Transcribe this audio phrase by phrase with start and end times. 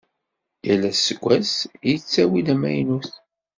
[0.65, 1.53] Yal asggas
[1.89, 3.11] yettawi-d amaynut.